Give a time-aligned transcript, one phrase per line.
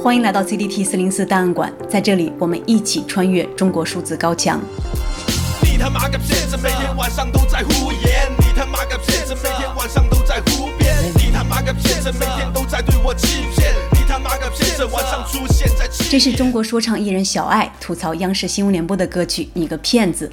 [0.00, 4.60] 欢迎来到 CDT 四零四档案馆，在这里我们一起穿越中国数字高墙。
[5.60, 8.30] 你他妈个骗子，每天晚上都在胡言！
[8.38, 10.94] 你他妈个骗子，每天晚上都在胡编！
[11.16, 13.74] 你他妈个骗子，每天都在对我欺骗！
[13.90, 15.88] 你他妈个骗子，晚上出现在……
[16.08, 20.28] 这是中国说唱艺人小爱吐槽央视新闻联播的歌曲《你个骗子》。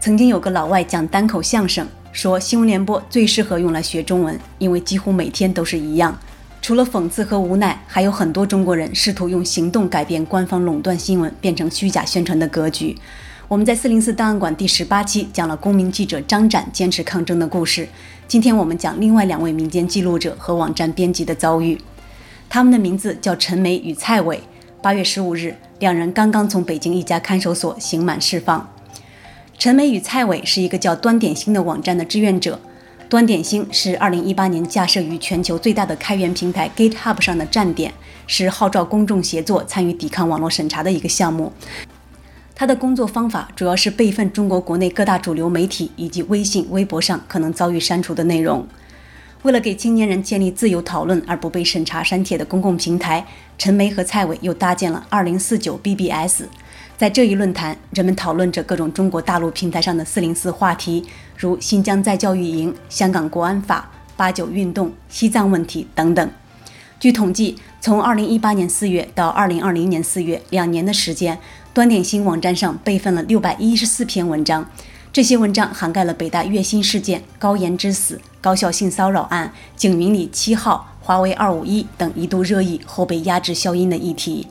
[0.00, 6.18] 曾经有个老外讲单口相声，说新闻联播最适合用来学中文，因为几乎每天都是一样。
[6.64, 12.96] 除了讽刺和无奈，还有很多中国人试图用行动改变官方垄断新闻变成虚假宣传的格局。
[13.48, 17.86] 我们在四零四档案馆第十八期讲了公民记者张展坚持抗争的故事。
[18.26, 21.78] 今天我们讲另外两位民间记录者和网站编辑的遭遇。
[22.48, 24.40] 他们的名字叫陈梅与蔡伟。
[24.80, 28.66] 八月十五日，两人刚刚从北京一家看守所刑满释放。
[29.58, 32.58] 陈梅与蔡伟是一个叫端点星的网站的志愿者。
[33.08, 37.92] 端点星是二零一八年架设于全球最大的开源平台 GitHub 上的站点，
[38.26, 41.52] 是号召公众协作、参与抵抗网络审查的一个项目。
[42.54, 48.66] 他的工作方法主要是备份中国国内各大主流媒体以及微信、微博上可能遭遇删除的内容。
[49.42, 53.26] 为了给青年人建立自由讨论而不被审查删帖的公共平台，
[53.58, 56.44] 陈梅和蔡伟又搭建了二零四九 BBS。
[56.96, 61.04] 在这一论坛，人们讨论着各种中国大陆平台上的四零四话题，
[61.36, 66.30] 如新疆再教育营、香港国安法、八九运动、西藏问题等等。
[67.00, 71.36] 据统计，从二零一八年四月到二零二零年四月，两年的时间，
[71.74, 74.70] 端点星网站上备份了六百一十四篇文章，
[75.12, 84.46] 这些文章涵盖了北大月薪事件、高研之死、高校性骚扰案、景明里七号、华为二五一等一度热议后被压制消音的议题。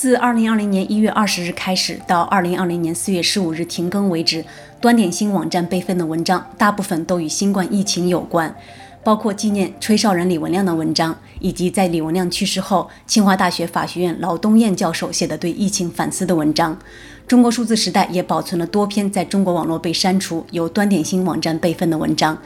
[0.00, 4.42] 自二零二零年一月二十日开始到二零二零年四月十五日停更为止，
[4.80, 8.56] 端点星网站备份的文章大部分都与新冠疫情有关，
[9.04, 16.78] 包括纪念吹哨人李文亮的文章，以及在李文亮去世后，清华大学法学院劳东燕教授写的对疫情反思的文章。
[17.26, 22.38] 中国数字时代也保存了多篇在中国网络被删除、由端点星网站备份的文章。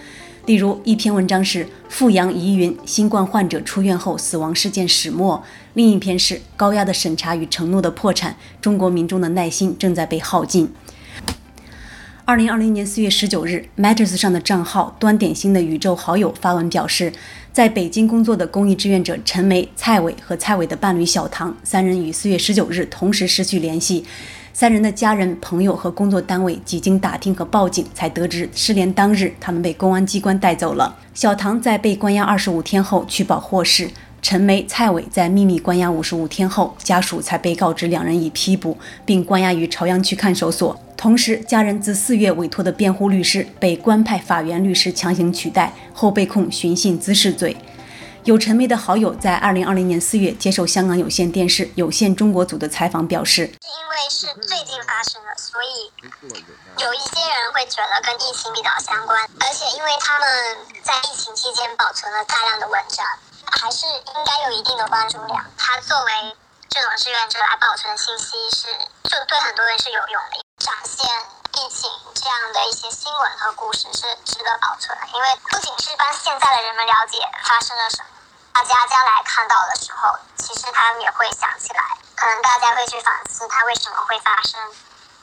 [0.47, 10.71] 例如，一篇文章是“阜阳疑云新冠患者出院后死亡事件始末”，另一篇是“高压的审查与承诺的破产，中国民众的耐心正在被耗尽”。
[12.27, 17.10] 二零二零年四月十九日，Matters 上的账号“端点星”的宇宙好友发文表示，
[17.50, 24.04] 在北京工作的公益志愿者陈梅、蔡伟和蔡伟的伴侣小唐三人于四月十九日同时失去联系。
[24.56, 30.97] 三人的家人、朋友和工作单位几经打听和报警，才得知失联当日他们被公安机关带走了。
[31.12, 33.91] 小唐在被关押二十五天后取保获释，
[34.22, 40.81] 陈梅、蔡伟在秘密关押五十五天后，家属才被告知两人已批捕，并关押于朝阳区看守所。
[40.97, 47.56] 同时，家人自四月委托的辩护律师被官派法援律师强行取代，后被控寻衅滋事罪。
[48.25, 55.93] 有陈梅的好友在二零二零年四月接受香港有线电视有线中国组的采访表示，因为是最近发生的，所以
[56.81, 63.05] 有一些人会觉得跟疫情比较相关，而且因为他们在疫情期间保存了大量的文章，
[63.61, 65.45] 还是应该有一定的关注量。
[65.59, 66.34] 他作为
[66.71, 68.69] 这种志愿者来保存信息是，
[69.05, 71.05] 就对很多人是有用的，展现
[71.61, 78.09] 疫情这样的一些新闻和故事是值得保存的，因为不仅是帮现在的人们了解发生了什么。
[78.54, 81.82] 大家将来看到的时候，其实他们也会想起来，
[82.15, 84.60] 可能大家会去反思它为什么会发生。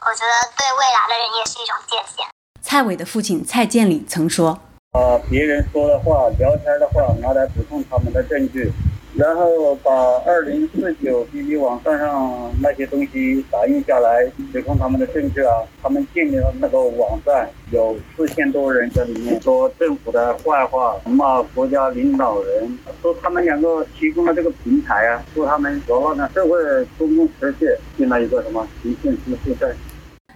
[0.05, 2.27] 我觉得对未来的人也是一种借鉴。
[2.61, 4.59] 蔡伟的父亲蔡建礼曾说
[4.91, 8.69] ：“把别人说的话、聊天的话拿来补充他们的证据。”
[9.13, 9.91] 然后把
[10.25, 15.53] 二零四九 BB 网站上那些东西打印下来，指控他们的证据啊。
[15.83, 26.57] 他们建立了那个网站，有四千多人在里面说政府的坏话，骂国家领导人，说他们两个提供了这个平台啊，说他们扰乱了社会
[26.97, 27.67] 公共秩序，
[27.97, 29.67] 进了一个什么诚信之负债。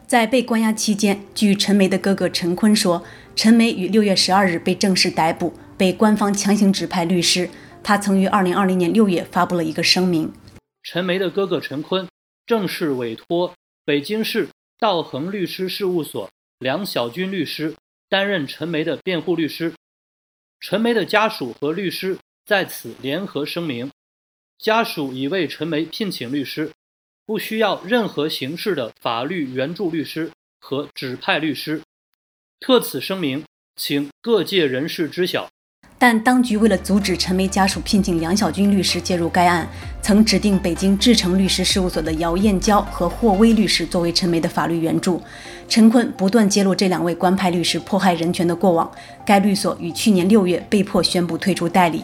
[0.05, 3.01] 在被关押期间，据陈梅的哥哥陈坤说，
[3.35, 7.49] 陈梅于六月十二日被正式逮捕，被官方强行指派律师。
[7.87, 10.33] 他曾于二零二零年六月发布了一个声明。
[10.81, 12.07] 陈梅的哥哥陈坤
[12.47, 13.53] 正式委托
[13.85, 14.49] 北京市
[14.79, 16.27] 道恒律师事务所
[16.57, 17.75] 梁晓军律师
[18.09, 19.71] 担任陈梅的辩护律师。
[20.59, 23.91] 陈梅的家属和律师在此联合声明：
[24.57, 26.71] 家属已为陈梅聘请律师，
[27.23, 31.83] 不需要任何形式的法律援助律师和指派律师。
[32.59, 33.45] 特此声明，
[33.75, 35.47] 请各界人士知晓。
[35.97, 39.67] 但当局为了阻止陈梅家属聘请梁小军律师介入该案，
[40.01, 45.21] 曾指定北京志诚律师事务所的姚燕娇和霍威律师作为陈梅的法律援助。
[45.69, 48.91] 陈坤不断揭露这两位官派律师迫害人权的过往，
[49.25, 52.03] 该律所于去年六月被迫宣布退出代理。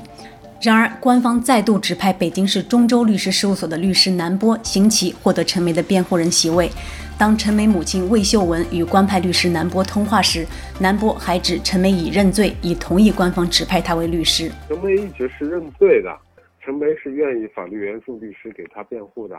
[0.61, 6.71] 然而，官方再度指派北京市中州律师事务所的律师南波邢琦获得陈梅的辩护人席位。
[7.21, 10.43] 当陈梅母亲魏秀文与官派律师南波通话时，
[10.81, 14.49] 南波还指陈梅已认罪，已同意官方指派他为律师。
[14.67, 16.17] 陈梅一直是认罪的，
[16.59, 19.37] 陈梅是愿意法律援助律师给他辩护的，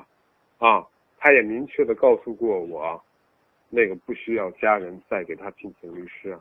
[0.58, 0.87] 啊，
[1.19, 3.02] 他也明确地告诉过我，
[3.69, 6.38] 那个不需要家人再给他聘请律师。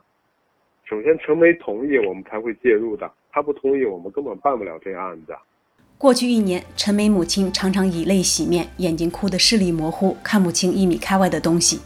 [0.84, 3.10] 首先，陈梅同意，我们才会介入的。
[3.32, 5.34] 他不同意，我们根本办不了这个案子。
[6.02, 11.78] 过去一年，陈梅母亲常常以泪洗面，眼睛哭得视力模糊，看不清一米开外的东西。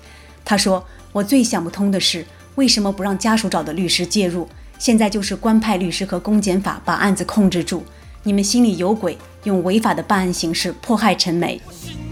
[0.42, 0.82] 她说
[1.12, 2.24] ：“我最想不通的是，
[2.54, 4.48] 为什么不让家属找的律师介入？
[4.78, 7.84] 现在就是官派律师和公检法把案子控制住。
[8.22, 11.60] 你们心里有鬼，用违法的办案形式迫害陈梅。”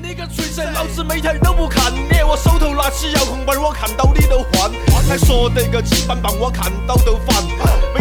[0.03, 0.15] 每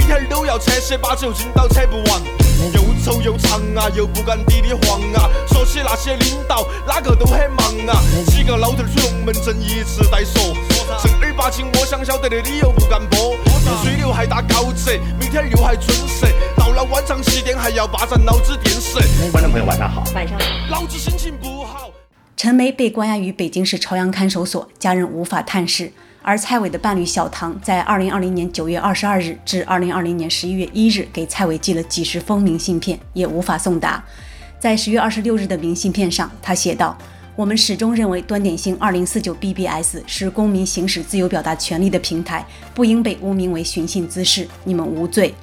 [0.01, 2.21] 天都，要扯些把酒劲都扯不完，
[2.71, 5.29] 又臭又长啊，又不敢滴滴黄啊。
[5.47, 8.01] 说起那些领导，哪个都很忙啊。
[8.27, 10.55] 几个老头儿出龙门阵一直在说，
[11.01, 13.35] 正儿八经我想晓得的理由不敢播。
[13.81, 16.25] 吹牛还打稿子，明天又还准时，
[16.55, 18.99] 到了晚上七点还要霸占老子电视。
[19.31, 20.45] 观众朋友晚上好，晚上好。
[20.69, 21.89] 老子心情不好。
[22.37, 25.91] 陈梅被关押于北京市朝阳看守所，家人无法探视。
[26.25, 34.01] 而蔡伟的伴侣小唐，在二零二零年九月二十二日至二零二零年十一月一日，给蔡伟寄了几十封明信片，也无法送达。
[34.57, 36.97] 在十月二十六日的明信片上，他写道
[37.35, 44.47] ：“我们始终认为端点星二零四九 BBS 是公民行使自由表达权利的平台，不应被污名为寻衅滋事。
[44.63, 45.35] 你们无罪。”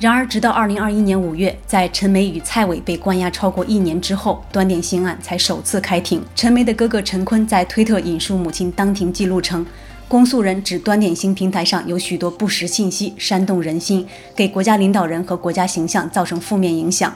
[0.00, 6.24] 然而，直到二零二一年五月，在陈梅与蔡伟被关押超过一年之后，端点星案才首次开庭。
[6.36, 9.66] 陈梅的哥哥陈坤在推特引述母亲当庭记录称，
[10.06, 14.06] 公诉人指端点星平台上有许多不实信息，煽动人心，
[14.36, 17.12] 给国家领导人和国家形象造成负面影响。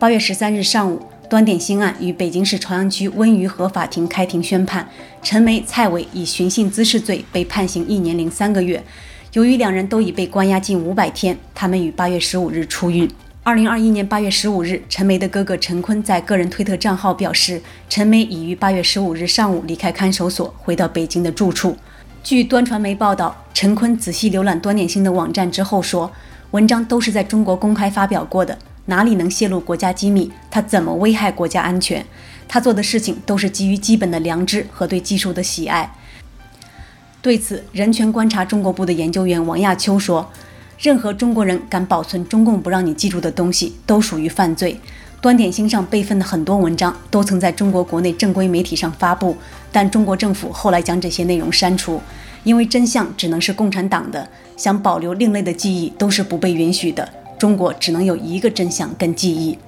[0.00, 1.00] 八月十三日上午，
[1.30, 4.88] 端点星案于北京市朝阳区温榆河法庭开庭宣判，
[5.22, 8.82] 陈梅、蔡伟以寻衅滋事罪被判刑一年零三个月。
[9.34, 13.06] 由于两人都已被关押近五百天，他们于八月十五日出狱。
[13.42, 17.60] 二零二一年八月十五日，陈梅的哥哥陈坤在个人推特账号表示，
[17.90, 21.76] 陈梅已于八月十五日上午离开看守所，回到北京的住处。
[22.24, 26.10] 据端传媒报道，陈坤仔细浏览端点星的网站之后说，
[26.52, 30.32] 文章都是在中国公开发表过的，哪里能泄露国家机密？
[30.50, 32.02] 他怎么危害国家安全？
[32.48, 35.92] 他做的事情都是基于基本的良知和对技术的喜爱。
[37.20, 40.30] 对此，人权观察中国部的研究员王亚秋说
[40.78, 44.78] ：“任何中国人敢保存中共不让你记住的东西，都属于犯罪。
[45.20, 49.36] 端点星上备份的很多文章都曾在中国国内正规媒体上发布，
[49.72, 52.00] 但中国政府后来将这些内容删除，
[52.44, 57.08] 因为真相只能是共产党的，想保留另类的记忆都是不被允许的。
[57.36, 59.58] 中国只能有一个真相跟记忆。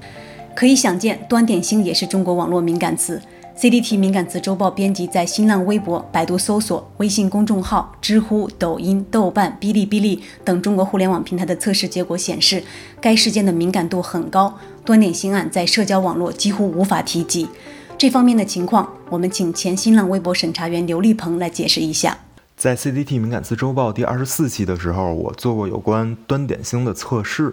[0.54, 3.20] 可以想见，端点星也是中国网络敏感词。”
[3.60, 12.64] CDT 敏感词周报编辑在新浪微博、百度搜索、微信公众号、知乎、抖音、豆瓣、哔哩哔哩等中国互联网平台的测试结果显示，
[13.02, 17.50] 该事件的敏感度很高，端点星案在社交网络几乎无法提及。
[17.98, 22.16] 这方面的情况，我们请前新浪微博审查员刘立鹏来解释一下。
[22.56, 27.52] 在 CDT 敏感词周报第二十四期的时候，我做过有关端点星的测试，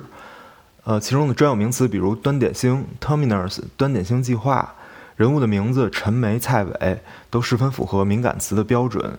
[0.86, 4.74] 呃，其中的专有名词比如端点星 （terminus）、端点星计划。
[5.17, 9.17] 人物的名字陈梅、蔡伟都十分符合敏感词的标准，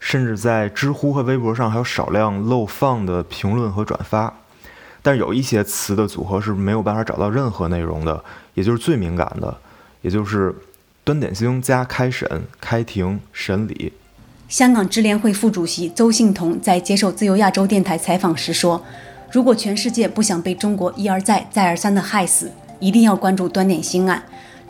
[0.00, 4.34] 甚至在知乎和微博上还有少量漏放的评论和转发。
[5.02, 9.56] 但有一些词的组合是没有办法找到任何内容的，也就是最敏感的，
[10.02, 10.52] 也就是
[11.04, 12.28] 端点星加开审、
[12.60, 13.92] 开庭、审理。
[14.48, 18.84] 香港支联会副主席邹幸彤在接受自由亚洲电台采访时说
[19.30, 24.20] ：“如果全世界不想被中国一而再、再而三的害死，一定要关注端点星案。”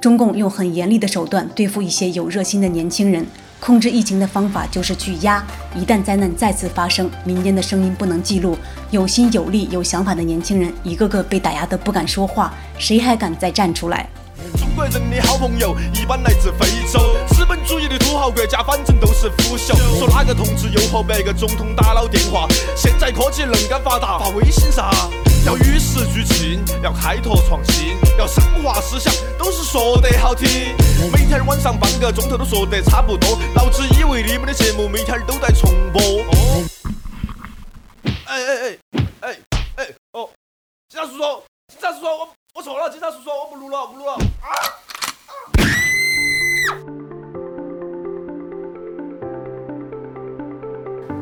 [0.01, 3.27] 中共用很严厉的手段对付一些有热心的年轻人，
[3.61, 5.45] 控制疫情的方法就是去压。
[5.77, 8.57] 一旦灾难再次发生，民间的声音不能记录，
[8.91, 14.09] 有心有力有想法的年轻人一个个被打压得不敢说话，谁还敢再站出来？
[14.59, 19.77] 中国人的好朋友一般来自非洲，资本主义的土豪国家反正都是腐朽。
[19.99, 22.49] 说哪个同志又和别个总统打了电话？
[22.75, 24.91] 现在科技恁个发达，发微信啥？
[25.47, 30.77] 要与时俱进，要开拓创新，要深化思想，都是说得好听。
[31.13, 36.01] 每天晚上半个钟头都说得差不多，老子以为你们的节目每天都在重播。
[36.03, 36.65] 哦
[38.27, 38.79] 哎哎哎
[39.23, 39.39] 哎
[39.77, 40.29] 哎哦！
[40.89, 44.13] 警察叔叔，警察叔叔，我我错了，警察叔叔，我不录了，不录了。
[44.13, 44.55] 啊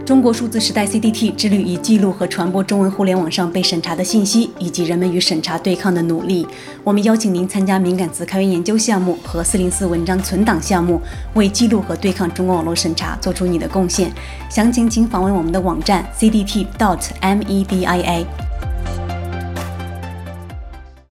[0.08, 6.46] 中国数字时代 CDT 致力于记录和传播中文互联网上被审查的信息，以及人们与审查对抗的努力。
[6.82, 10.98] 我们邀请您参加敏感词开源研究项目和四零四文章存档项目，
[11.34, 14.10] 为记录和对抗中国网络审查做出你的贡献。
[14.48, 18.24] 详情请访问我们的网站 cdt.media。